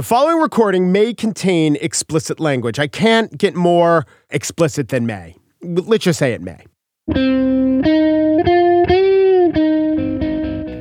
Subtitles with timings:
[0.00, 2.78] The following recording may contain explicit language.
[2.78, 5.36] I can't get more explicit than may.
[5.60, 6.64] Let's just say it may.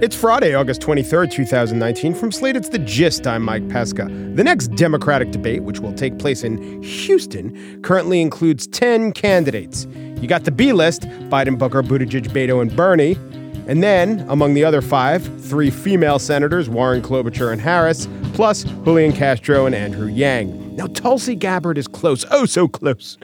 [0.01, 2.13] It's Friday, August 23rd, 2019.
[2.13, 3.27] From Slate, it's The Gist.
[3.27, 4.05] I'm Mike Pesca.
[4.05, 9.85] The next Democratic debate, which will take place in Houston, currently includes 10 candidates.
[10.21, 13.17] You got the B list Biden, Booker, Buttigieg, Beto, and Bernie.
[13.69, 19.13] And then, among the other five, three female senators, Warren Klobuchar and Harris, plus Julian
[19.13, 20.75] Castro and Andrew Yang.
[20.75, 23.19] Now, Tulsi Gabbard is close, oh, so close.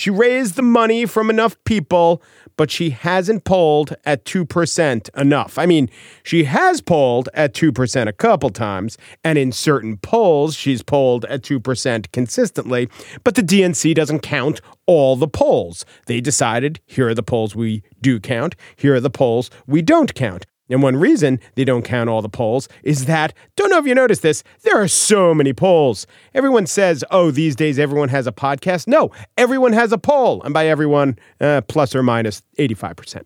[0.00, 2.22] She raised the money from enough people,
[2.56, 5.58] but she hasn't polled at 2% enough.
[5.58, 5.90] I mean,
[6.22, 11.42] she has polled at 2% a couple times, and in certain polls, she's polled at
[11.42, 12.88] 2% consistently,
[13.24, 15.84] but the DNC doesn't count all the polls.
[16.06, 20.14] They decided here are the polls we do count, here are the polls we don't
[20.14, 20.46] count.
[20.70, 23.94] And one reason they don't count all the polls is that, don't know if you
[23.94, 26.06] noticed this, there are so many polls.
[26.32, 28.86] Everyone says, oh, these days everyone has a podcast.
[28.86, 30.42] No, everyone has a poll.
[30.42, 33.24] And by everyone, uh, plus or minus 85%.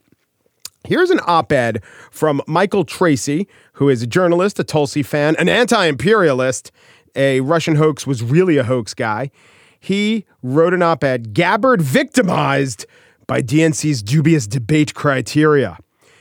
[0.86, 5.48] Here's an op ed from Michael Tracey, who is a journalist, a Tulsi fan, an
[5.48, 6.72] anti imperialist,
[7.14, 9.30] a Russian hoax was really a hoax guy.
[9.80, 12.86] He wrote an op ed, Gabbard victimized
[13.26, 15.78] by DNC's dubious debate criteria.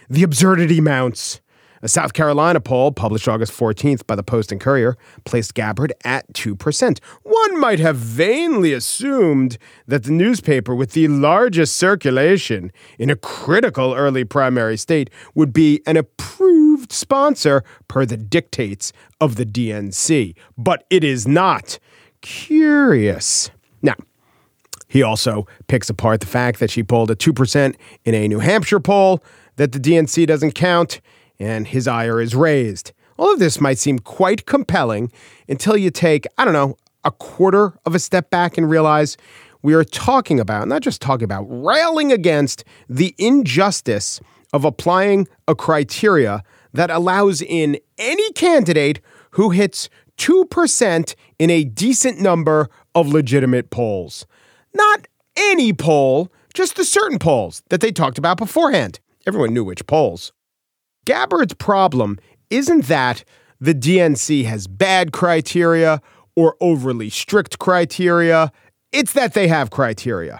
[0.09, 1.41] The absurdity mounts.
[1.81, 6.31] A South Carolina poll published August 14th by the Post and Courier placed Gabbard at
[6.31, 6.99] 2%.
[7.23, 13.93] One might have vainly assumed that the newspaper with the largest circulation in a critical
[13.93, 20.35] early primary state would be an approved sponsor per the dictates of the DNC.
[20.57, 21.79] But it is not.
[22.21, 23.51] Curious.
[23.81, 23.95] Now,
[24.87, 27.75] he also picks apart the fact that she polled at 2%
[28.05, 29.21] in a New Hampshire poll
[29.55, 31.01] that the DNC doesn't count,
[31.39, 32.91] and his ire is raised.
[33.17, 35.11] All of this might seem quite compelling
[35.47, 39.17] until you take, I don't know, a quarter of a step back and realize
[39.61, 44.19] we are talking about, not just talking about, railing against the injustice
[44.51, 46.43] of applying a criteria
[46.73, 48.99] that allows in any candidate
[49.31, 54.25] who hits 2% in a decent number of legitimate polls.
[54.73, 58.99] Not any poll, just the certain polls that they talked about beforehand.
[59.25, 60.33] Everyone knew which polls.
[61.05, 62.19] Gabbard's problem
[62.49, 63.23] isn't that
[63.59, 66.01] the DNC has bad criteria
[66.35, 68.51] or overly strict criteria,
[68.91, 70.39] it's that they have criteria.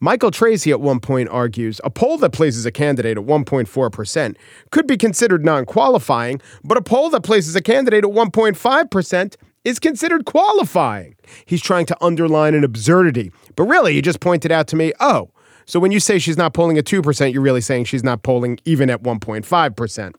[0.00, 4.36] Michael Tracey at one point argues a poll that places a candidate at 1.4%
[4.70, 9.78] could be considered non qualifying, but a poll that places a candidate at 1.5% is
[9.78, 11.16] considered qualifying.
[11.44, 15.30] He's trying to underline an absurdity, but really, he just pointed out to me oh,
[15.66, 18.58] so when you say she's not polling at 2%, you're really saying she's not polling
[18.64, 20.14] even at 1.5%.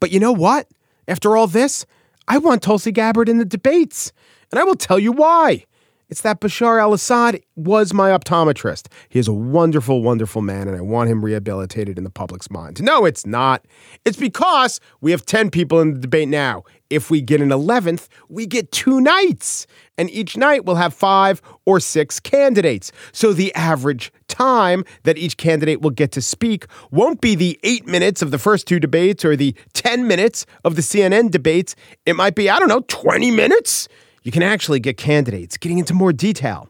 [0.00, 0.68] But you know what?
[1.06, 1.84] After all this,
[2.26, 4.12] I want Tulsi Gabbard in the debates.
[4.50, 5.64] And I will tell you why.
[6.08, 8.88] It's that Bashar al Assad was my optometrist.
[9.08, 12.82] He is a wonderful, wonderful man, and I want him rehabilitated in the public's mind.
[12.82, 13.64] No, it's not.
[14.04, 16.64] It's because we have 10 people in the debate now.
[16.90, 19.66] If we get an 11th, we get two nights.
[19.96, 22.92] And each night we'll have five or six candidates.
[23.12, 27.86] So the average time that each candidate will get to speak won't be the eight
[27.86, 31.76] minutes of the first two debates or the 10 minutes of the CNN debates.
[32.06, 33.88] It might be, I don't know, 20 minutes
[34.24, 36.68] you can actually get candidates getting into more detail,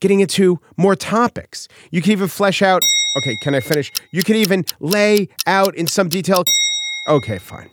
[0.00, 1.68] getting into more topics.
[1.90, 2.80] You can even flesh out.
[3.18, 3.92] Okay, can I finish?
[4.12, 6.44] You can even lay out in some detail.
[7.08, 7.70] Okay, fine.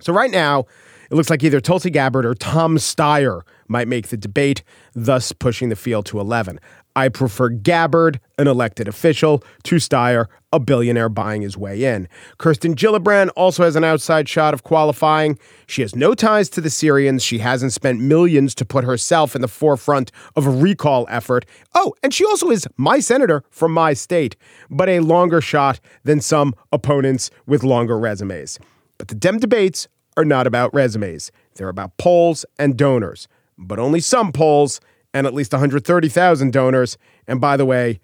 [0.00, 0.66] So, right now,
[1.10, 4.62] it looks like either Tulsi Gabbard or Tom Steyer might make the debate,
[4.94, 6.60] thus pushing the field to 11.
[6.96, 12.08] I prefer Gabbard, an elected official, to Steyer, a billionaire buying his way in.
[12.38, 15.38] Kirsten Gillibrand also has an outside shot of qualifying.
[15.66, 17.22] She has no ties to the Syrians.
[17.22, 21.46] She hasn't spent millions to put herself in the forefront of a recall effort.
[21.74, 24.36] Oh, and she also is my senator from my state,
[24.68, 28.58] but a longer shot than some opponents with longer resumes.
[28.98, 29.86] But the Dem debates
[30.20, 33.26] are not about resumes, they're about polls and donors,
[33.56, 34.80] but only some polls
[35.14, 36.98] and at least 130,000 donors.
[37.26, 38.00] And by the way,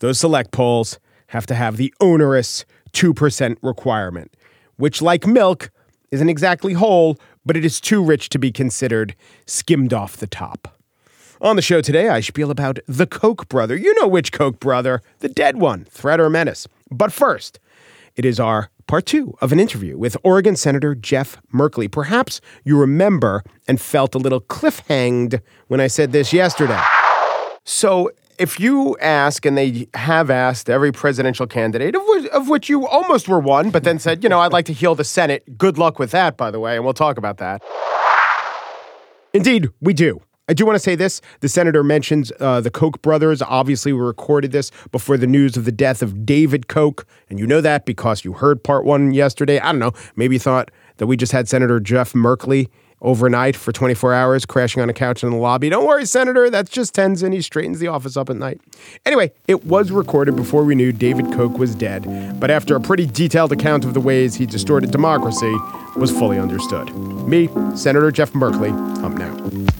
[0.00, 4.34] those select polls have to have the onerous 2% requirement,
[4.76, 5.70] which, like milk,
[6.10, 9.14] isn't exactly whole, but it is too rich to be considered
[9.46, 10.76] skimmed off the top.
[11.40, 13.76] On the show today, I spiel about the Koch brother.
[13.76, 16.66] You know which Koch brother, the dead one, threat or menace.
[16.90, 17.60] But first,
[18.16, 21.90] it is our part two of an interview with Oregon Senator Jeff Merkley.
[21.90, 26.82] Perhaps you remember and felt a little cliffhanged when I said this yesterday.
[27.64, 32.68] So, if you ask, and they have asked every presidential candidate, of which, of which
[32.70, 35.58] you almost were one, but then said, you know, I'd like to heal the Senate.
[35.58, 37.62] Good luck with that, by the way, and we'll talk about that.
[39.34, 40.22] Indeed, we do.
[40.50, 41.20] I do want to say this.
[41.42, 43.40] The senator mentions uh, the Koch brothers.
[43.40, 47.06] Obviously, we recorded this before the news of the death of David Koch.
[47.28, 49.60] And you know that because you heard part one yesterday.
[49.60, 49.92] I don't know.
[50.16, 52.68] Maybe you thought that we just had Senator Jeff Merkley
[53.00, 55.68] overnight for 24 hours crashing on a couch in the lobby.
[55.68, 56.50] Don't worry, Senator.
[56.50, 57.32] That's just Tenzin.
[57.32, 58.60] He straightens the office up at night.
[59.06, 62.40] Anyway, it was recorded before we knew David Koch was dead.
[62.40, 65.54] But after a pretty detailed account of the ways he distorted democracy
[65.96, 66.92] was fully understood.
[67.28, 68.72] Me, Senator Jeff Merkley,
[69.04, 69.79] up now.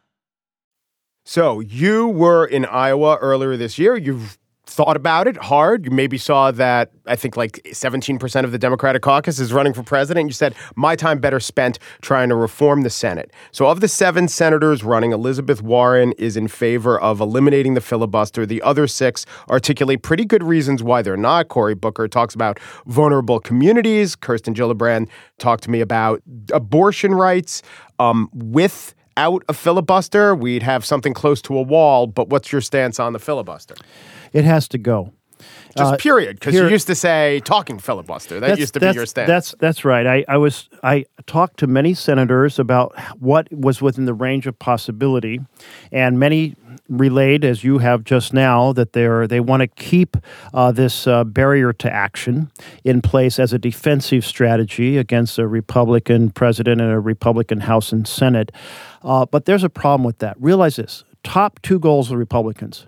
[1.31, 3.95] So you were in Iowa earlier this year.
[3.95, 5.85] You've thought about it hard.
[5.85, 9.81] You maybe saw that I think like 17% of the Democratic caucus is running for
[9.81, 10.27] president.
[10.27, 13.31] You said, my time better spent trying to reform the Senate.
[13.53, 18.45] So, of the seven senators running, Elizabeth Warren is in favor of eliminating the filibuster.
[18.45, 21.47] The other six articulate pretty good reasons why they're not.
[21.47, 24.17] Cory Booker talks about vulnerable communities.
[24.17, 25.07] Kirsten Gillibrand
[25.39, 27.61] talked to me about abortion rights
[27.99, 32.07] um, with out a filibuster, we'd have something close to a wall.
[32.07, 33.75] But what's your stance on the filibuster?
[34.33, 35.13] It has to go.
[35.77, 38.39] Just uh, period, because you used to say talking filibuster.
[38.39, 39.27] That used to be your stance.
[39.27, 40.05] That's that's right.
[40.05, 44.57] I, I was I talked to many senators about what was within the range of
[44.59, 45.39] possibility,
[45.91, 46.55] and many
[46.89, 50.17] relayed, as you have just now, that they're they want to keep
[50.53, 52.51] uh, this uh, barrier to action
[52.83, 58.07] in place as a defensive strategy against a Republican president and a Republican House and
[58.07, 58.51] Senate.
[59.03, 60.35] Uh, but there's a problem with that.
[60.39, 62.87] Realize this: top two goals of the Republicans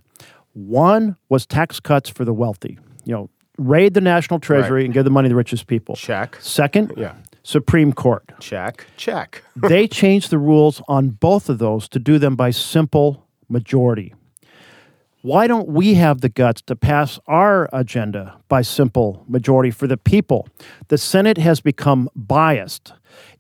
[0.54, 2.80] one was tax cuts for the wealthy.
[3.06, 4.86] You know, raid the national treasury right.
[4.86, 5.96] and give the money to the richest people.
[5.96, 6.38] Check.
[6.40, 7.16] Second, yeah.
[7.44, 8.24] Supreme Court.
[8.40, 8.88] Check.
[8.98, 9.44] Check.
[9.56, 14.14] they changed the rules on both of those to do them by simple majority.
[15.22, 19.96] Why don't we have the guts to pass our agenda by simple majority for the
[19.96, 20.50] people?
[20.90, 22.92] The Senate has become biased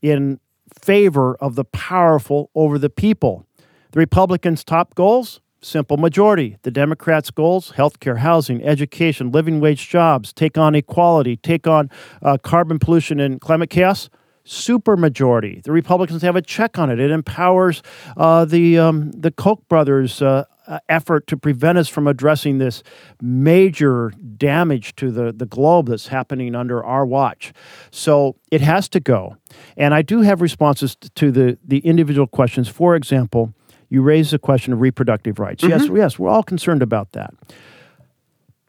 [0.01, 0.39] in
[0.81, 3.45] favor of the powerful over the people.
[3.91, 6.57] The Republicans' top goals Simple majority.
[6.63, 11.89] The Democrats' goals healthcare, housing, education, living wage jobs, take on equality, take on
[12.21, 14.09] uh, carbon pollution and climate chaos.
[14.43, 15.61] Super majority.
[15.63, 16.99] The Republicans have a check on it.
[16.99, 17.81] It empowers
[18.17, 22.83] uh, the um, the Koch brothers' uh, uh, effort to prevent us from addressing this
[23.21, 27.53] major damage to the, the globe that's happening under our watch.
[27.89, 29.37] So it has to go.
[29.77, 32.67] And I do have responses to the, the individual questions.
[32.67, 33.53] For example,
[33.93, 35.63] you raise the question of reproductive rights.
[35.63, 35.79] Mm-hmm.
[35.79, 37.31] Yes, yes, we're all concerned about that.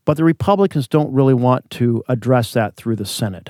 [0.05, 3.49] But the Republicans don't really want to address that through the Senate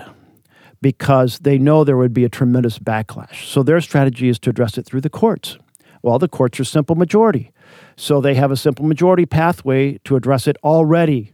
[0.80, 3.50] because they know there would be a tremendous backlash.
[3.50, 5.58] So their strategy is to address it through the courts.
[6.00, 7.50] Well, the courts are simple majority.
[7.96, 11.32] So they have a simple majority pathway to address it already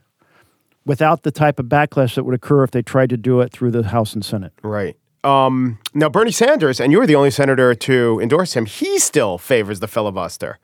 [0.86, 3.72] without the type of backlash that would occur if they tried to do it through
[3.72, 4.54] the House and Senate.
[4.62, 4.96] Right.
[5.22, 9.38] Um, now, Bernie Sanders, and you were the only senator to endorse him, he still
[9.38, 10.58] favors the filibuster.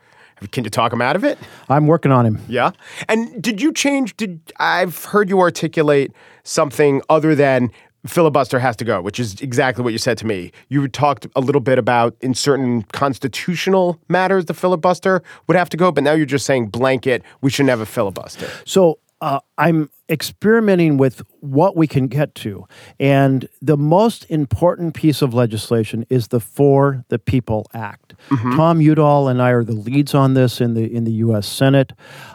[0.53, 1.39] Can you talk him out of it?
[1.69, 2.41] I'm working on him.
[2.47, 2.73] Yeah.
[3.09, 4.17] And did you change?
[4.17, 7.71] Did I've heard you articulate something other than
[8.07, 10.53] filibuster has to go, which is exactly what you said to me.
[10.69, 15.77] You talked a little bit about in certain constitutional matters the filibuster would have to
[15.77, 18.49] go, but now you're just saying blanket we shouldn't have a filibuster.
[18.65, 22.67] So uh, I'm experimenting with what we can get to.
[23.01, 28.15] And the most important piece of legislation is the For the People Act.
[28.31, 28.57] Mm-hmm.
[28.57, 31.47] Tom Udall and I are the leads on this in the in the U.S.
[31.47, 31.93] Senate.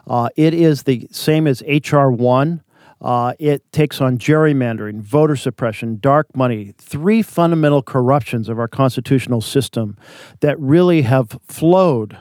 [0.08, 2.12] Uh, it is the same as H.R.
[2.12, 2.64] 1.
[3.00, 9.42] Uh, it takes on gerrymandering, voter suppression, dark money, three fundamental corruptions of our constitutional
[9.42, 9.98] system
[10.42, 12.16] that really have flowed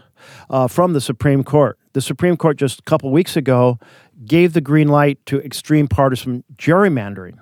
[0.48, 1.78] uh, from the Supreme Court.
[1.92, 3.78] the Supreme Court just a couple weeks ago
[4.24, 7.38] gave the green light to extreme partisan gerrymandering,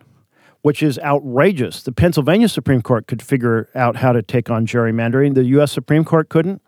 [0.63, 1.83] which is outrageous.
[1.83, 5.73] The Pennsylvania Supreme Court could figure out how to take on gerrymandering, the U.S.
[5.73, 6.63] Supreme Court couldn't.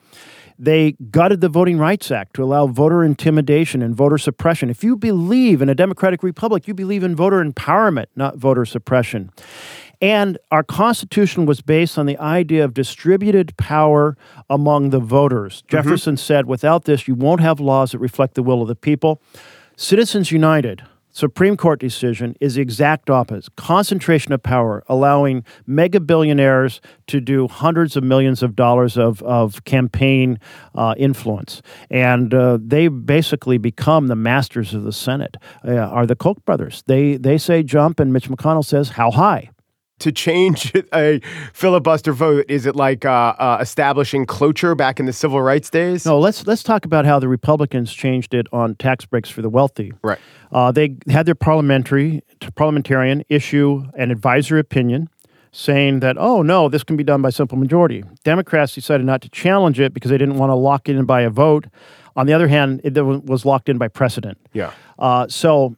[0.59, 4.69] They gutted the Voting Rights Act to allow voter intimidation and voter suppression.
[4.69, 9.31] If you believe in a democratic republic, you believe in voter empowerment, not voter suppression.
[10.03, 14.19] And our Constitution was based on the idea of distributed power
[14.51, 15.63] among the voters.
[15.63, 15.69] Mm-hmm.
[15.69, 19.23] Jefferson said, without this, you won't have laws that reflect the will of the people.
[19.83, 26.83] Citizens United, Supreme Court decision, is the exact opposite concentration of power, allowing mega billionaires
[27.07, 30.39] to do hundreds of millions of dollars of, of campaign
[30.75, 31.63] uh, influence.
[31.91, 36.83] And uh, they basically become the masters of the Senate, uh, are the Koch brothers.
[36.85, 39.49] They, they say jump, and Mitch McConnell says, how high?
[40.01, 41.21] To change a
[41.53, 42.47] filibuster vote?
[42.49, 46.05] Is it like uh, uh, establishing cloture back in the civil rights days?
[46.05, 49.49] No, let's let's talk about how the Republicans changed it on tax breaks for the
[49.49, 49.93] wealthy.
[50.03, 50.19] Right.
[50.53, 52.23] Uh, they had their parliamentary
[52.55, 55.09] parliamentarian issue an advisory opinion
[55.53, 58.05] saying that oh no, this can be done by simple majority.
[58.25, 61.23] Democrats decided not to challenge it because they didn't want to lock it in by
[61.23, 61.67] a vote.
[62.17, 64.39] On the other hand, it was locked in by precedent.
[64.53, 64.73] Yeah.
[64.99, 65.77] Uh, so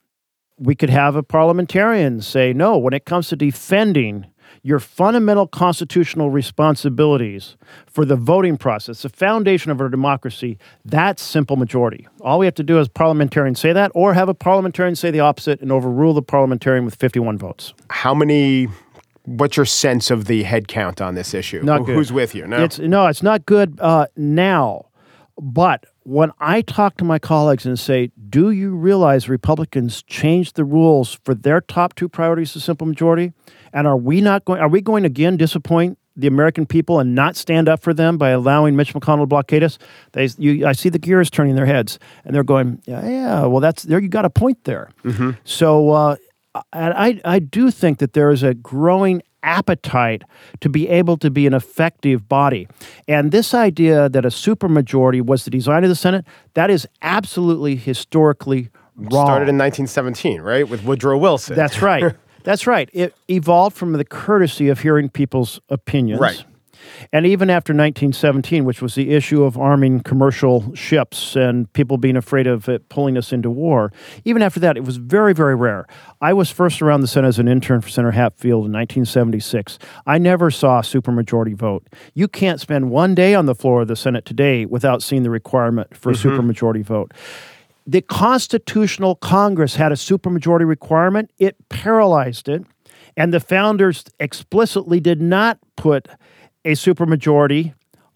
[0.62, 4.26] we could have a parliamentarian say, no, when it comes to defending
[4.62, 11.56] your fundamental constitutional responsibilities for the voting process, the foundation of our democracy, that's simple
[11.56, 12.06] majority.
[12.20, 15.20] All we have to do is parliamentarian say that, or have a parliamentarian say the
[15.20, 17.74] opposite and overrule the parliamentarian with 51 votes.
[17.90, 18.68] How many
[19.24, 21.62] what's your sense of the head count on this issue?
[21.62, 21.96] Not good.
[21.96, 22.46] Who's with you?
[22.46, 24.86] No, it's, no, it's not good uh, now.
[25.40, 30.64] But when I talk to my colleagues and say, Do you realize Republicans changed the
[30.64, 33.32] rules for their top two priorities to simple majority?
[33.72, 37.14] And are we not going are we going to again disappoint the American people and
[37.14, 39.78] not stand up for them by allowing Mitch McConnell to blockade us?
[40.12, 43.60] They, you, I see the gears turning their heads, and they're going, "Yeah, yeah well,
[43.60, 43.98] that's there.
[44.00, 45.30] You got a point there." Mm-hmm.
[45.44, 46.16] So, uh,
[46.72, 50.22] I, I do think that there is a growing appetite
[50.60, 52.68] to be able to be an effective body.
[53.08, 57.76] And this idea that a supermajority was the design of the Senate, that is absolutely
[57.76, 59.26] historically wrong.
[59.26, 61.56] Started in 1917, right, with Woodrow Wilson.
[61.56, 62.14] That's right.
[62.44, 62.90] That's right.
[62.92, 66.20] It evolved from the courtesy of hearing people's opinions.
[66.20, 66.44] Right.
[67.12, 72.16] And even after 1917, which was the issue of arming commercial ships and people being
[72.16, 73.92] afraid of it pulling us into war,
[74.24, 75.86] even after that, it was very, very rare.
[76.20, 79.78] I was first around the Senate as an intern for Senator Hatfield in 1976.
[80.06, 81.86] I never saw a supermajority vote.
[82.14, 85.30] You can't spend one day on the floor of the Senate today without seeing the
[85.30, 86.28] requirement for a mm-hmm.
[86.28, 87.12] supermajority vote
[87.86, 91.30] the Constitutional Congress had a supermajority requirement.
[91.38, 92.64] It paralyzed it.
[93.16, 96.08] And the founders explicitly did not put
[96.64, 97.74] a supermajority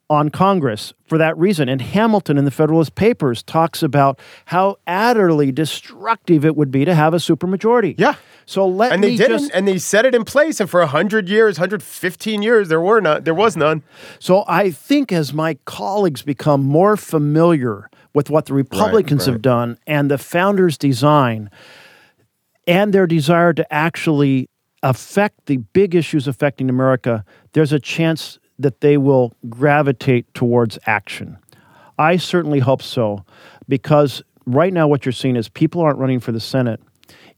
[0.09, 1.69] on Congress for that reason.
[1.69, 6.95] And Hamilton in the Federalist Papers talks about how utterly destructive it would be to
[6.95, 7.97] have a supermajority.
[7.99, 8.15] Yeah.
[8.45, 11.29] So let and they did just, and they set it in place, and for hundred
[11.29, 13.83] years, hundred fifteen years, there were not, there was none.
[14.21, 19.33] So I think as my colleagues become more familiar with what the Republicans right, right.
[19.33, 21.51] have done and the founders' design,
[22.69, 24.49] and their desire to actually
[24.89, 31.37] affect the big issues affecting America, there's a chance that they will gravitate towards action.
[31.99, 33.25] I certainly hope so,
[33.69, 36.81] because right now what you're seeing is people aren't running for the Senate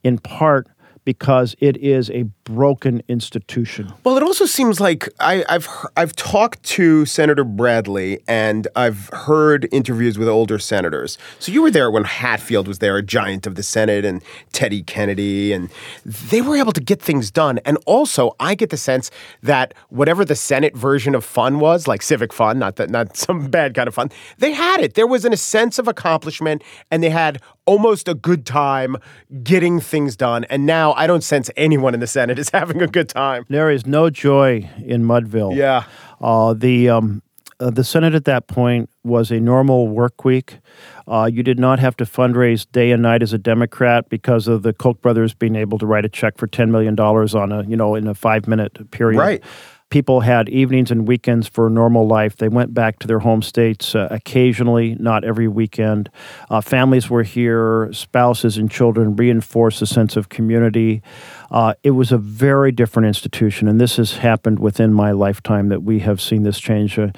[0.05, 0.69] in part
[1.09, 3.91] because it is a broken institution.
[4.05, 9.67] Well, it also seems like I, have I've talked to Senator Bradley and I've heard
[9.73, 11.17] interviews with older senators.
[11.39, 14.23] So you were there when Hatfield was there, a giant of the Senate, and
[14.53, 15.71] Teddy Kennedy, and
[16.05, 17.59] they were able to get things done.
[17.65, 19.11] And also, I get the sense
[19.43, 23.49] that whatever the Senate version of fun was, like civic fun, not that not some
[23.49, 24.93] bad kind of fun, they had it.
[24.93, 28.97] There was a sense of accomplishment, and they had almost a good time
[29.43, 30.45] getting things done.
[30.45, 33.45] And now I don't sense anyone in the Senate is having a good time.
[33.49, 35.55] There is no joy in Mudville.
[35.55, 35.85] Yeah.
[36.21, 37.23] Uh, the um,
[37.61, 40.59] uh, the Senate at that point was a normal work week.
[41.07, 44.63] Uh, you did not have to fundraise day and night as a Democrat because of
[44.63, 47.65] the Koch brothers being able to write a check for ten million dollars on a
[47.65, 49.19] you know in a five minute period.
[49.19, 49.45] Right
[49.91, 52.37] people had evenings and weekends for normal life.
[52.37, 56.11] They went back to their home states uh, occasionally, not every weekend.
[56.51, 61.03] Uh, families were here, spouses and children reinforced a sense of community.
[61.51, 65.83] Uh, it was a very different institution, and this has happened within my lifetime that
[65.83, 66.99] we have seen this change.
[66.99, 67.11] Uh,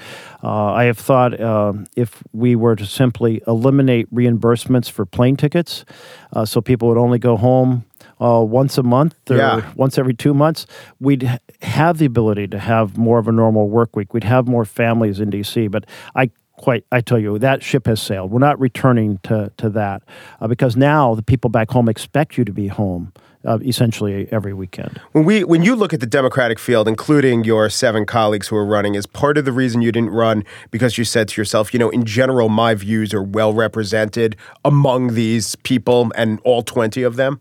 [0.43, 5.85] I have thought uh, if we were to simply eliminate reimbursements for plane tickets,
[6.33, 7.85] uh, so people would only go home
[8.21, 9.73] uh, once a month or yeah.
[9.77, 10.67] once every two months,
[11.01, 14.13] we'd have the ability to have more of a normal work week.
[14.13, 15.71] We'd have more families in DC.
[15.71, 16.85] But I quite.
[16.93, 18.31] I tell you, that ship has sailed.
[18.31, 20.03] We're not returning to to that
[20.41, 23.13] uh, because now the people back home expect you to be home.
[23.43, 25.01] Uh, essentially every weekend.
[25.13, 28.67] When we when you look at the Democratic field, including your seven colleagues who are
[28.67, 31.81] running, is part of the reason you didn't run because you said to yourself, you
[31.81, 37.17] know, in general, my views are well represented among these people and all twenty of
[37.17, 37.41] them.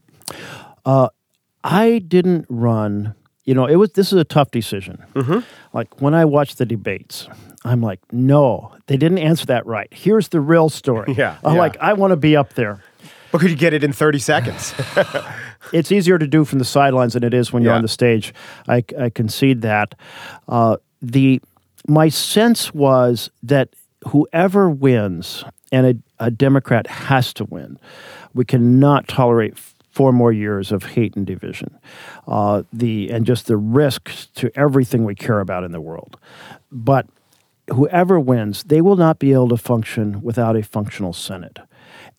[0.85, 1.09] Uh,
[1.63, 3.15] I didn't run.
[3.45, 5.03] You know, it was this is a tough decision.
[5.15, 5.39] Mm-hmm.
[5.73, 7.27] Like when I watched the debates,
[7.65, 9.87] I'm like, no, they didn't answer that right.
[9.91, 11.13] Here's the real story.
[11.17, 11.59] Yeah, I'm yeah.
[11.59, 12.81] like, I want to be up there.
[13.31, 14.73] But could you get it in thirty seconds?
[15.73, 17.77] it's easier to do from the sidelines than it is when you're Yeah.
[17.77, 18.33] on the stage.
[18.67, 19.95] I, I concede that.
[20.47, 21.41] Uh, the
[21.87, 23.69] my sense was that
[24.07, 25.85] whoever wins, and
[26.19, 27.77] a, a Democrat has to win,
[28.33, 29.57] we cannot tolerate
[29.99, 31.77] four more years of hate and division,
[32.25, 36.17] uh, the and just the risks to everything we care about in the world.
[36.71, 37.05] But
[37.67, 41.59] whoever wins, they will not be able to function without a functional Senate.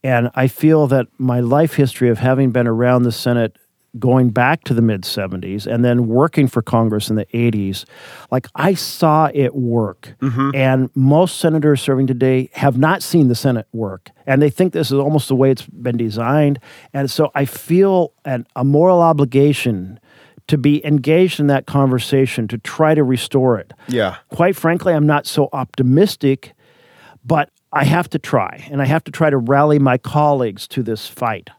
[0.05, 3.57] And I feel that my life history of having been around the Senate
[3.99, 7.85] going back to the mid 70s and then working for Congress in the 80s,
[8.31, 10.15] like I saw it work.
[10.21, 10.51] Mm-hmm.
[10.55, 14.11] And most senators serving today have not seen the Senate work.
[14.27, 16.61] And they think this is almost the way it's been designed.
[16.93, 19.99] And so I feel an, a moral obligation
[20.47, 23.73] to be engaged in that conversation to try to restore it.
[23.89, 24.17] Yeah.
[24.31, 26.55] Quite frankly, I'm not so optimistic,
[27.25, 30.83] but I have to try, and I have to try to rally my colleagues to
[30.83, 31.51] this fight.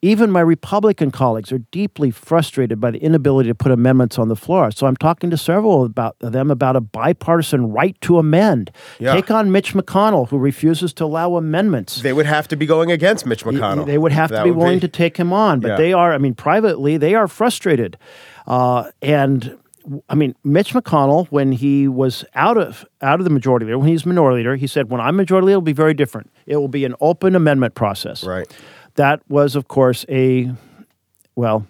[0.00, 4.36] Even my Republican colleagues are deeply frustrated by the inability to put amendments on the
[4.36, 4.70] floor.
[4.70, 8.70] So I'm talking to several about them about a bipartisan right to amend.
[9.00, 9.14] Yeah.
[9.14, 12.02] Take on Mitch McConnell, who refuses to allow amendments.
[12.02, 13.86] they would have to be going against Mitch McConnell.
[13.86, 15.76] They would have to be willing to take him on, but Yeah.
[15.76, 16.12] they are.
[16.12, 17.96] I mean, privately, they are frustrated,
[18.46, 19.56] uh, and
[20.08, 23.88] I mean, Mitch McConnell, when he was out of out of the majority leader, when
[23.88, 26.30] he's minority leader, he said, "When I'm majority leader, it'll be very different.
[26.46, 28.46] It will be an open amendment process." Right.
[28.98, 30.52] That was, of course, a
[31.36, 31.64] well,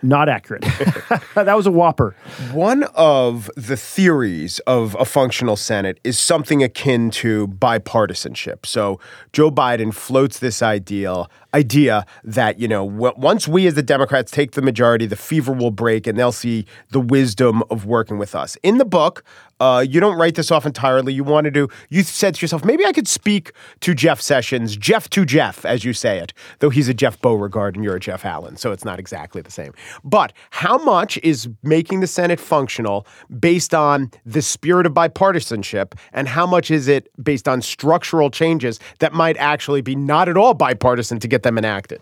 [0.00, 0.62] not accurate.
[1.34, 2.14] that was a whopper.
[2.52, 8.64] One of the theories of a functional Senate is something akin to bipartisanship.
[8.64, 9.00] So
[9.32, 14.52] Joe Biden floats this ideal idea that you know once we as the Democrats take
[14.52, 18.56] the majority, the fever will break, and they'll see the wisdom of working with us.
[18.62, 19.24] In the book,
[19.60, 21.12] uh, you don't write this off entirely.
[21.12, 21.68] You wanted to.
[21.88, 25.84] You said to yourself, maybe I could speak to Jeff Sessions, Jeff to Jeff, as
[25.84, 28.84] you say it, though he's a Jeff Beauregard and you're a Jeff Allen, so it's
[28.84, 29.72] not exactly the same.
[30.04, 33.06] But how much is making the Senate functional
[33.40, 38.78] based on the spirit of bipartisanship, and how much is it based on structural changes
[39.00, 42.00] that might actually be not at all bipartisan to get them enacted?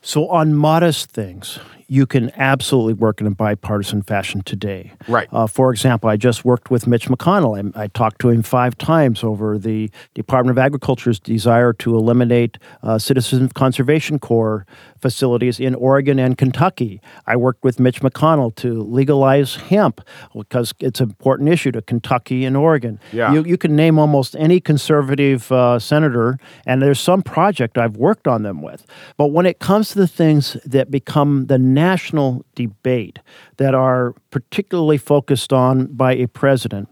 [0.00, 1.58] So, on modest things,
[1.92, 4.92] you can absolutely work in a bipartisan fashion today.
[5.06, 5.28] Right.
[5.30, 7.74] Uh, for example, I just worked with Mitch McConnell.
[7.76, 12.56] I, I talked to him five times over the Department of Agriculture's desire to eliminate
[12.82, 14.64] uh, Citizen Conservation Corps
[15.02, 17.02] facilities in Oregon and Kentucky.
[17.26, 20.00] I worked with Mitch McConnell to legalize hemp
[20.34, 23.00] because it's an important issue to Kentucky and Oregon.
[23.12, 23.34] Yeah.
[23.34, 28.26] You, you can name almost any conservative uh, senator, and there's some project I've worked
[28.26, 28.86] on them with.
[29.18, 33.18] But when it comes to the things that become the national debate
[33.56, 36.88] that are particularly focused on by a president,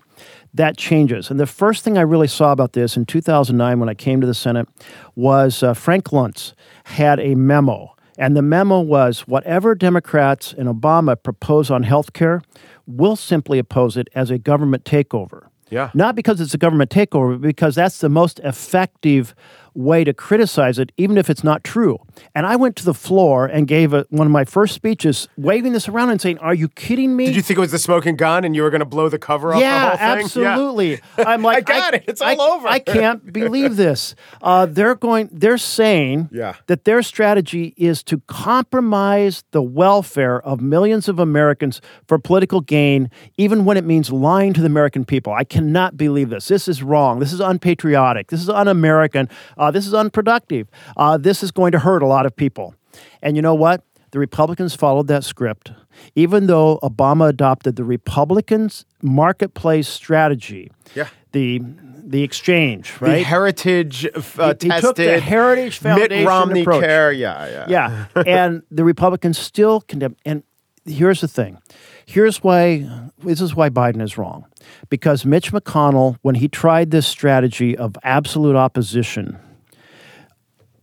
[0.53, 1.31] that changes.
[1.31, 4.27] And the first thing I really saw about this in 2009 when I came to
[4.27, 4.69] the Senate
[5.15, 7.95] was uh, Frank Luntz had a memo.
[8.19, 12.43] And the memo was whatever Democrats and Obama propose on health care,
[12.87, 15.47] we'll simply oppose it as a government takeover.
[15.71, 15.91] Yeah.
[15.95, 19.35] Not because it's a government takeover, but because that's the most effective
[19.75, 21.99] way to criticize it, even if it's not true.
[22.35, 25.73] And I went to the floor and gave a, one of my first speeches, waving
[25.73, 27.27] this around and saying, Are you kidding me?
[27.27, 29.19] Did you think it was the smoking gun and you were going to blow the
[29.19, 30.25] cover off yeah, the whole thing?
[30.25, 31.01] absolutely.
[31.19, 32.05] I'm like, I got it.
[32.09, 32.69] It's I- all over.
[32.69, 34.15] I can't believe this.
[34.43, 35.29] Uh, they're going.
[35.33, 36.55] They're saying Yeah.
[36.67, 43.11] that their strategy is to compromise the welfare of millions of Americans for political gain,
[43.37, 45.33] even when it means lying to the American people.
[45.33, 46.49] I cannot believe this.
[46.49, 47.19] This is wrong.
[47.21, 48.29] This is unpatriotic.
[48.29, 49.29] This is un-American.
[49.61, 50.67] Uh, this is unproductive.
[50.97, 52.75] Uh, this is going to hurt a lot of people.
[53.23, 53.85] And you know what?
[54.11, 55.71] The Republicans followed that script.
[56.17, 61.09] Even though Obama adopted the Republicans' marketplace strategy, Yeah.
[61.33, 61.61] the
[62.03, 63.19] the exchange, right?
[63.19, 66.83] The heritage uh, He- he tested took the Heritage foundation Mitt Romney approach.
[66.83, 67.13] care.
[67.13, 68.07] Yeah, yeah.
[68.17, 70.17] yeah, and the Republicans still condemn.
[70.25, 70.43] And
[70.85, 71.59] here's the thing:
[72.05, 72.89] here's why
[73.23, 74.47] this is why Biden is wrong,
[74.89, 79.39] because Mitch McConnell, when he tried this strategy of absolute opposition,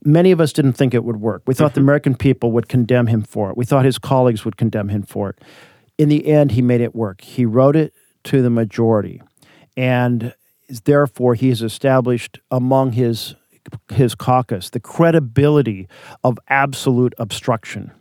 [0.08, 1.44] many of us didn't think it would work.
[1.46, 1.90] We thought the mm-hmm.
[1.90, 3.58] American people would condemn him for it.
[3.58, 5.42] We thought his colleagues would condemn him for it.
[5.98, 7.22] In the end, he made it work.
[7.22, 7.94] He rode it
[8.26, 9.22] to the majority,
[9.76, 10.34] and
[10.86, 13.36] therefore, he has established among his
[13.92, 15.90] his caucus the credibility
[16.24, 17.92] of absolute obstruction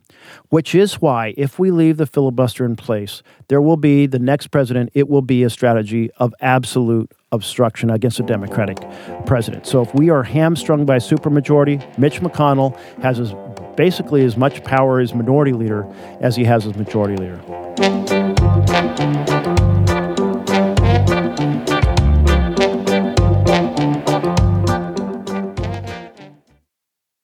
[0.48, 4.48] which is why if we leave the filibuster in place, there will be the next
[4.48, 8.78] president, it will be a strategy of absolute obstruction against a Democratic
[9.26, 9.66] president.
[9.66, 13.34] So if we are hamstrung by a supermajority, Mitch McConnell has as,
[13.76, 15.86] basically as much power as minority leader
[16.20, 17.40] as he has as majority leader.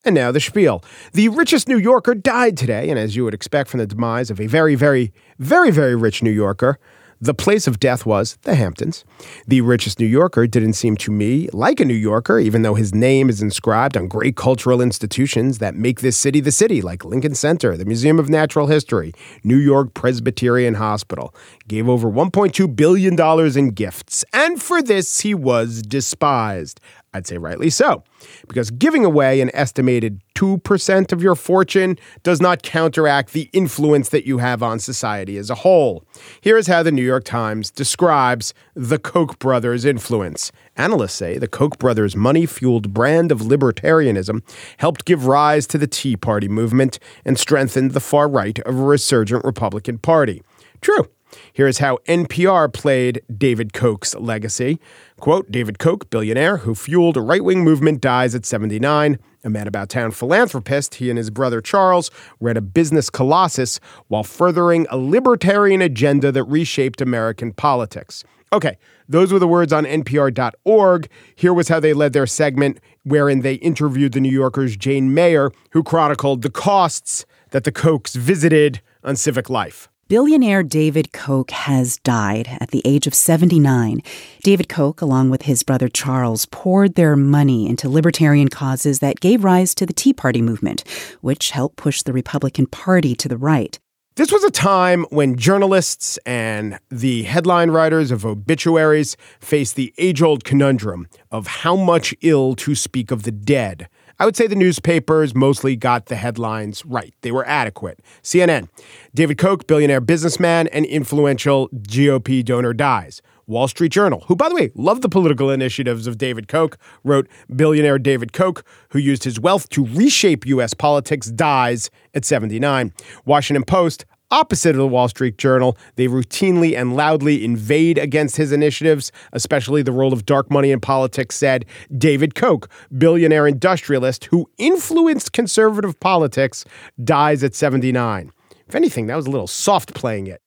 [0.05, 0.83] And now the spiel.
[1.13, 4.41] The richest New Yorker died today, and as you would expect from the demise of
[4.41, 6.81] a very, very, very, very rich New Yorker,
[7.23, 9.05] the place of death was the Hamptons.
[9.47, 12.93] The richest New Yorker didn't seem to me like a New Yorker, even though his
[12.93, 17.37] name is inscribed on great cultural institutions that make this city the city, like Lincoln
[17.37, 19.13] Center, the Museum of Natural History,
[19.45, 21.33] New York Presbyterian Hospital.
[21.69, 23.17] Gave over $1.2 billion
[23.57, 26.81] in gifts, and for this he was despised.
[27.15, 28.05] I'd say rightly so,
[28.49, 34.27] because giving away an estimated 2% of your fortune does not counteract the influence that
[34.27, 36.05] you have on society as a whole.
[36.41, 40.53] Here is how the New York Times describes the Koch brothers' influence.
[40.77, 44.43] Analysts say the Koch brothers' money fueled brand of libertarianism
[44.79, 48.83] helped give rise to the Tea Party movement and strengthened the far right of a
[48.83, 50.43] resurgent Republican Party.
[50.81, 51.09] True.
[51.53, 54.79] Here's how NPR played David Koch's legacy.
[55.21, 59.19] Quote David Koch, billionaire who fueled a right wing movement, dies at 79.
[59.45, 64.23] A man about town philanthropist, he and his brother Charles ran a business colossus while
[64.23, 68.25] furthering a libertarian agenda that reshaped American politics.
[68.53, 68.77] Okay,
[69.09, 71.09] those were the words on NPR.org.
[71.35, 75.51] Here was how they led their segment, wherein they interviewed the New Yorker's Jane Mayer,
[75.71, 79.89] who chronicled the costs that the Kochs visited on civic life.
[80.13, 84.03] Billionaire David Koch has died at the age of 79.
[84.43, 89.43] David Koch, along with his brother Charles, poured their money into libertarian causes that gave
[89.43, 90.85] rise to the Tea Party movement,
[91.23, 93.79] which helped push the Republican Party to the right.
[94.17, 100.21] This was a time when journalists and the headline writers of obituaries faced the age
[100.21, 103.89] old conundrum of how much ill to speak of the dead.
[104.23, 107.13] I would say the newspapers mostly got the headlines right.
[107.23, 107.99] They were adequate.
[108.23, 108.69] CNN,
[109.13, 113.21] David Koch, billionaire businessman and influential GOP donor, dies.
[113.49, 117.27] Wall Street Journal, who, by the way, loved the political initiatives of David Koch, wrote
[117.57, 120.73] Billionaire David Koch, who used his wealth to reshape U.S.
[120.73, 122.93] politics, dies at 79.
[123.25, 128.51] Washington Post, Opposite of the Wall Street Journal, they routinely and loudly invade against his
[128.51, 131.67] initiatives, especially the role of dark money in politics, said
[131.99, 132.67] David Koch,
[132.97, 136.65] billionaire industrialist who influenced conservative politics,
[137.05, 138.33] dies at 79.
[138.67, 140.41] If anything, that was a little soft playing it.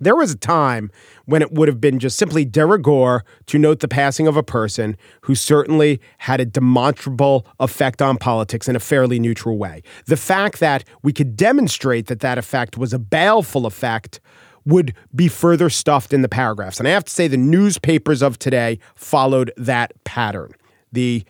[0.00, 0.90] There was a time
[1.26, 4.42] when it would have been just simply de rigueur to note the passing of a
[4.42, 9.82] person who certainly had a demonstrable effect on politics in a fairly neutral way.
[10.06, 14.20] The fact that we could demonstrate that that effect was a baleful effect
[14.64, 16.78] would be further stuffed in the paragraphs.
[16.78, 20.52] And I have to say, the newspapers of today followed that pattern.
[20.92, 21.24] The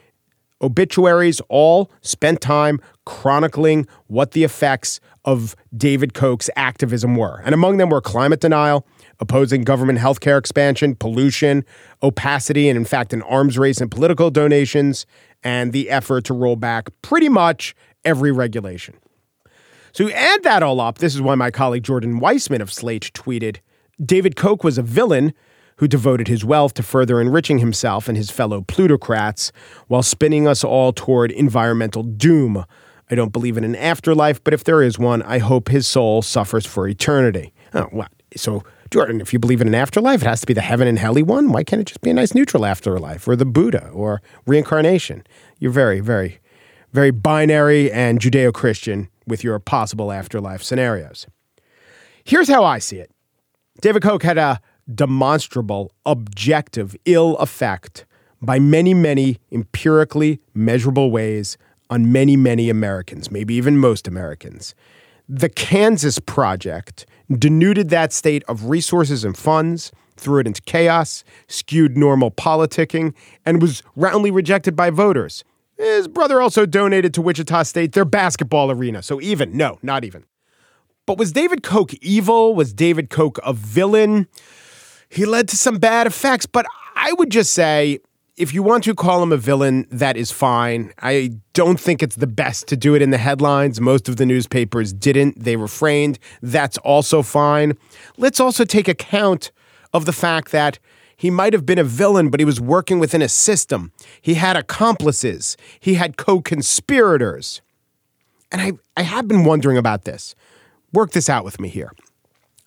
[0.62, 7.40] obituaries all spent time chronicling what the effects of David Koch's activism were.
[7.44, 8.86] And among them were climate denial,
[9.20, 11.64] opposing government healthcare expansion, pollution,
[12.02, 15.06] opacity, and in fact, an arms race in political donations,
[15.42, 18.94] and the effort to roll back pretty much every regulation.
[19.92, 20.98] So you add that all up.
[20.98, 23.58] This is why my colleague Jordan Weissmann of Slate tweeted
[24.04, 25.34] David Koch was a villain
[25.78, 29.50] who devoted his wealth to further enriching himself and his fellow plutocrats
[29.86, 32.64] while spinning us all toward environmental doom.
[33.10, 36.20] I don't believe in an afterlife, but if there is one, I hope his soul
[36.22, 37.54] suffers for eternity.
[37.74, 38.12] Oh, what?
[38.36, 40.98] So, Jordan, if you believe in an afterlife, it has to be the heaven and
[40.98, 41.52] helly one.
[41.52, 45.24] Why can't it just be a nice neutral afterlife or the Buddha or reincarnation?
[45.58, 46.40] You're very, very,
[46.92, 51.26] very binary and Judeo Christian with your possible afterlife scenarios.
[52.24, 53.10] Here's how I see it
[53.80, 54.60] David Koch had a
[54.94, 58.06] demonstrable, objective ill effect
[58.40, 61.58] by many, many empirically measurable ways
[61.90, 64.74] on many, many Americans, maybe even most Americans.
[65.28, 71.96] The Kansas Project denuded that state of resources and funds, threw it into chaos, skewed
[71.96, 75.44] normal politicking, and was roundly rejected by voters.
[75.76, 80.24] His brother also donated to Wichita State their basketball arena, so even, no, not even.
[81.06, 82.54] But was David Koch evil?
[82.54, 84.26] Was David Koch a villain?
[85.08, 86.66] He led to some bad effects, but
[86.96, 88.00] I would just say
[88.36, 90.92] if you want to call him a villain, that is fine.
[91.02, 93.80] I don't think it's the best to do it in the headlines.
[93.80, 96.20] Most of the newspapers didn't, they refrained.
[96.40, 97.76] That's also fine.
[98.16, 99.50] Let's also take account
[99.92, 100.78] of the fact that
[101.18, 103.90] He might have been a villain, but he was working within a system.
[104.22, 107.60] He had accomplices, he had co conspirators.
[108.52, 110.34] And I, I have been wondering about this.
[110.92, 111.92] Work this out with me here.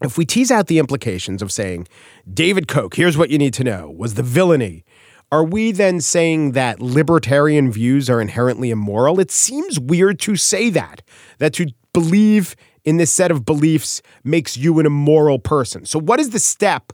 [0.01, 1.87] If we tease out the implications of saying,
[2.31, 4.83] David Koch, here's what you need to know, was the villainy,
[5.31, 9.19] are we then saying that libertarian views are inherently immoral?
[9.19, 11.03] It seems weird to say that,
[11.37, 15.85] that to believe in this set of beliefs makes you an immoral person.
[15.85, 16.91] So, what is the step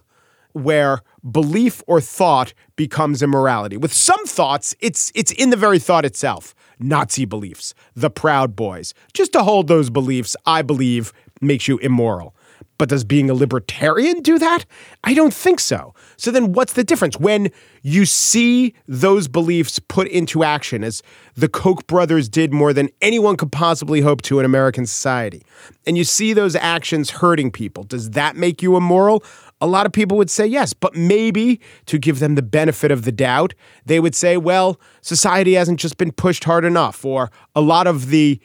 [0.51, 3.77] where belief or thought becomes immorality?
[3.77, 6.53] With some thoughts, it's, it's in the very thought itself.
[6.79, 8.93] Nazi beliefs, the Proud Boys.
[9.13, 12.35] Just to hold those beliefs, I believe, makes you immoral.
[12.77, 14.65] But does being a libertarian do that?
[15.03, 15.95] I don't think so.
[16.15, 17.19] So then what's the difference?
[17.19, 17.49] When
[17.81, 21.01] you see those beliefs put into action, as
[21.35, 25.41] the Koch brothers did more than anyone could possibly hope to in American society,
[25.87, 29.23] and you see those actions hurting people, does that make you immoral?
[29.59, 33.05] A lot of people would say yes, but maybe to give them the benefit of
[33.05, 33.55] the doubt,
[33.87, 38.09] they would say, well, society hasn't just been pushed hard enough, or a lot of
[38.09, 38.39] the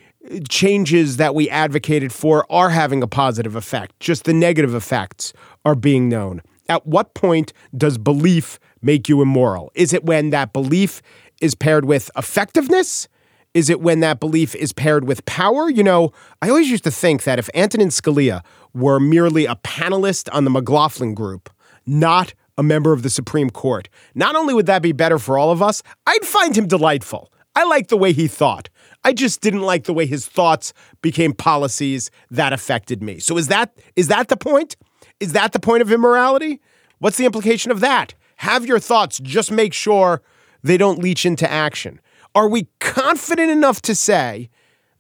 [0.49, 3.99] changes that we advocated for are having a positive effect.
[4.01, 5.33] Just the negative effects
[5.65, 6.43] are being known.
[6.69, 9.71] At what point does belief make you immoral?
[9.75, 11.03] Is it when that belief
[11.41, 13.09] is paired with effectiveness?
[13.55, 15.69] Is it when that belief is paired with power?
[15.69, 20.29] You know, I always used to think that if Antonin Scalia were merely a panelist
[20.33, 21.51] on the McLaughlin group,
[21.85, 25.51] not a member of the Supreme Court, not only would that be better for all
[25.51, 27.31] of us, I'd find him delightful.
[27.55, 28.69] I liked the way he thought.
[29.05, 33.19] I just didn't like the way his thoughts became policies that affected me.
[33.19, 34.77] So is that is that the point?
[35.21, 36.61] Is that the point of immorality?
[36.99, 38.15] What's the implication of that?
[38.37, 40.23] Have your thoughts, just make sure
[40.63, 42.01] they don't leach into action.
[42.35, 44.49] Are we confident enough to say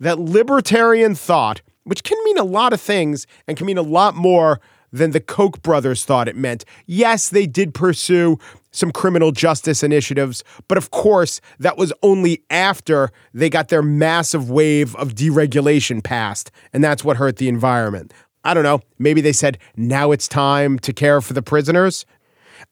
[0.00, 4.14] that libertarian thought, which can mean a lot of things and can mean a lot
[4.14, 4.60] more
[4.92, 6.64] than the Koch brothers thought it meant.
[6.86, 8.38] Yes, they did pursue
[8.72, 14.50] some criminal justice initiatives, but of course, that was only after they got their massive
[14.50, 18.12] wave of deregulation passed, and that's what hurt the environment.
[18.44, 22.04] I don't know, maybe they said, now it's time to care for the prisoners.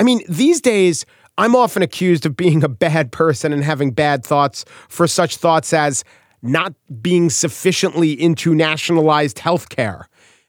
[0.00, 1.06] I mean, these days,
[1.38, 5.72] I'm often accused of being a bad person and having bad thoughts for such thoughts
[5.72, 6.04] as
[6.42, 10.08] not being sufficiently into nationalized health care.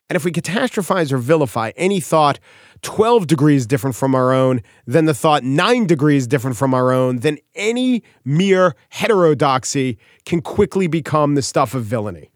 [0.10, 2.40] And if we catastrophize or vilify any thought
[2.82, 7.18] 12 degrees different from our own, then the thought 9 degrees different from our own,
[7.18, 12.30] then any mere heterodoxy can quickly become the stuff of villainy.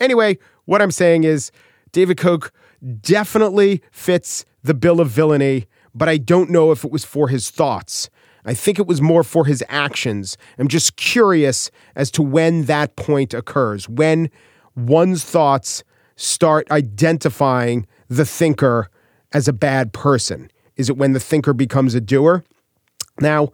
[0.00, 1.50] Anyway, what I'm saying is
[1.92, 2.52] David Koch
[3.00, 7.50] definitely fits the bill of villainy, but I don't know if it was for his
[7.50, 8.10] thoughts.
[8.44, 10.36] I think it was more for his actions.
[10.58, 14.30] I'm just curious as to when that point occurs, when
[14.74, 15.84] one's thoughts
[16.16, 18.88] start identifying the thinker
[19.32, 20.50] as a bad person?
[20.76, 22.44] Is it when the thinker becomes a doer?
[23.20, 23.50] Now,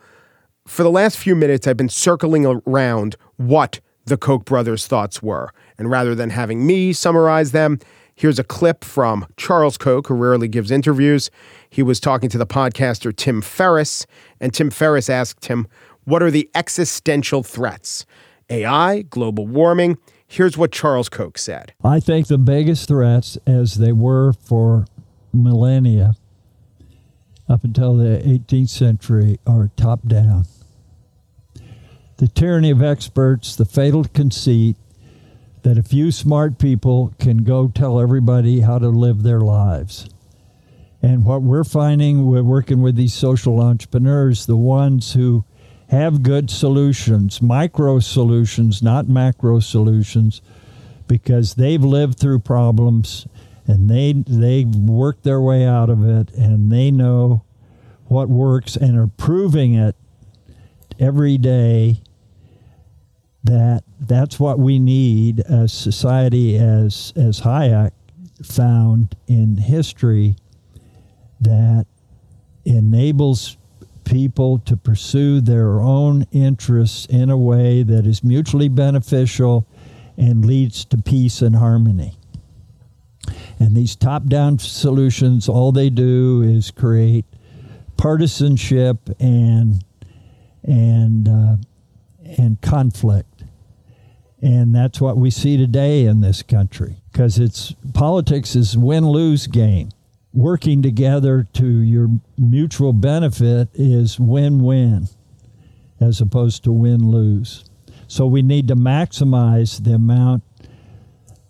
[0.67, 5.51] for the last few minutes, I've been circling around what the Koch brothers' thoughts were.
[5.79, 7.79] And rather than having me summarize them,
[8.15, 11.31] here's a clip from Charles Koch, who rarely gives interviews.
[11.71, 14.07] He was talking to the podcaster Tim Ferriss,
[14.41, 15.67] and Tim Ferriss asked him,
[16.05, 18.07] What are the existential threats?
[18.51, 19.99] AI, global warming.
[20.27, 24.85] Here's what Charles Koch said I think the biggest threats, as they were for
[25.43, 26.15] millennia
[27.49, 30.45] up until the 18th century are top down.
[32.19, 34.77] The tyranny of experts, the fatal conceit
[35.63, 40.09] that a few smart people can go tell everybody how to live their lives.
[41.01, 45.45] And what we're finding, we're working with these social entrepreneurs, the ones who
[45.91, 50.43] have good solutions, micro solutions, not macro solutions,
[51.07, 53.27] because they've lived through problems
[53.69, 57.45] and they they work their way out of it and they know
[58.07, 59.95] what works and are proving it
[60.99, 62.01] every day
[63.45, 67.93] that that's what we need as society as as Hayek
[68.43, 70.37] found in history
[71.41, 71.87] that
[72.65, 73.57] enables
[74.05, 79.67] people to pursue their own interests in a way that is mutually beneficial
[80.17, 82.17] and leads to peace and harmony.
[83.59, 87.25] And these top down solutions, all they do is create
[87.97, 89.85] partisanship and
[90.63, 91.57] and uh,
[92.39, 93.45] and conflict.
[94.41, 99.47] And that's what we see today in this country because it's politics is win lose
[99.47, 99.91] game.
[100.33, 105.09] Working together to your mutual benefit is win win
[106.01, 107.65] as opposed to win lose.
[108.07, 110.45] So we need to maximize the amount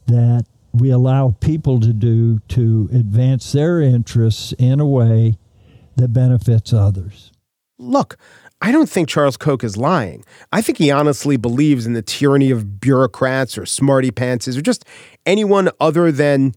[0.07, 5.39] that we allow people to do to advance their interests in a way
[5.97, 7.33] that benefits others.
[7.79, 8.17] Look,
[8.61, 10.25] I don't think Charles Koch is lying.
[10.53, 14.85] I think he honestly believes in the tyranny of bureaucrats or smarty pantses or just
[15.27, 16.55] anyone other than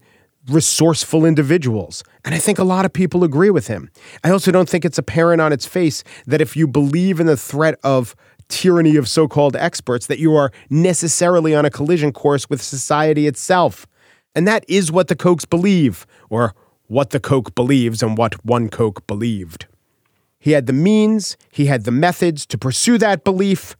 [0.48, 2.02] resourceful individuals.
[2.24, 3.90] And I think a lot of people agree with him.
[4.24, 7.36] I also don't think it's apparent on its face that if you believe in the
[7.36, 8.16] threat of
[8.48, 13.28] tyranny of so called experts, that you are necessarily on a collision course with society
[13.28, 13.86] itself.
[14.34, 16.54] And that is what the Kochs believe, or
[16.86, 19.66] what the Koch believes and what one Koch believed.
[20.38, 23.76] He had the means, he had the methods to pursue that belief,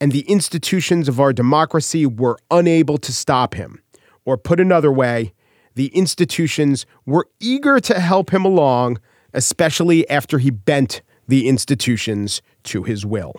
[0.00, 3.82] and the institutions of our democracy were unable to stop him.
[4.24, 5.32] Or put another way,
[5.74, 8.98] the institutions were eager to help him along,
[9.32, 13.34] especially after he bent the institutions to his will.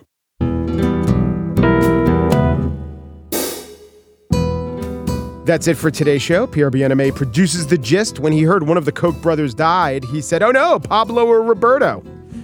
[5.46, 6.48] That's it for today's show.
[6.48, 8.20] Pierre Bienaimé produces The Gist.
[8.20, 11.42] When he heard one of the Koch brothers died, he said, Oh no, Pablo or
[11.42, 12.02] Roberto.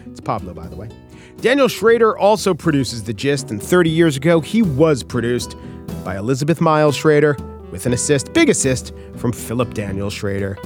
[0.08, 0.90] It's Pablo, by the way.
[1.38, 5.56] Daniel Schrader also produces The Gist, and 30 years ago, he was produced
[6.04, 7.38] by Elizabeth Miles Schrader
[7.72, 10.58] with an assist, big assist, from Philip Daniel Schrader.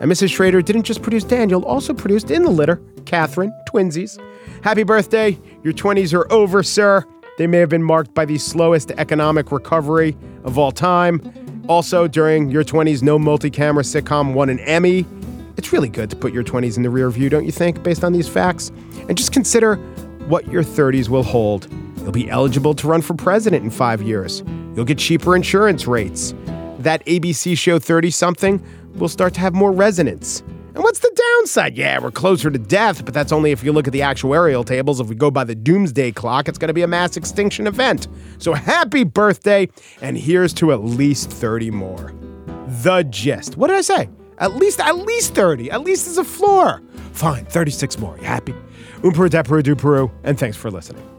[0.00, 0.32] And Mrs.
[0.32, 4.22] Schrader didn't just produce Daniel, also produced in the litter Catherine, twinsies.
[4.62, 5.36] Happy birthday.
[5.64, 7.04] Your 20s are over, sir.
[7.38, 11.22] They may have been marked by the slowest economic recovery of all time.
[11.68, 15.06] Also, during your 20s, no multi camera sitcom won an Emmy.
[15.56, 18.02] It's really good to put your 20s in the rear view, don't you think, based
[18.02, 18.72] on these facts?
[19.08, 19.76] And just consider
[20.26, 21.68] what your 30s will hold.
[21.98, 24.42] You'll be eligible to run for president in five years.
[24.74, 26.34] You'll get cheaper insurance rates.
[26.80, 28.64] That ABC show 30 something
[28.96, 30.40] will start to have more resonance.
[30.74, 31.07] And what's the
[31.38, 31.76] downside?
[31.76, 35.00] Yeah, we're closer to death, but that's only if you look at the actuarial tables.
[35.00, 38.08] If we go by the doomsday clock, it's going to be a mass extinction event.
[38.38, 39.68] So happy birthday,
[40.00, 42.12] and here's to at least 30 more.
[42.82, 43.56] The gist.
[43.56, 44.08] What did I say?
[44.38, 45.70] At least, at least 30.
[45.70, 46.82] At least as a floor.
[47.12, 48.16] Fine, 36 more.
[48.18, 48.54] You happy?
[48.98, 51.17] Umperu, Deperu, Duperu, and thanks for listening.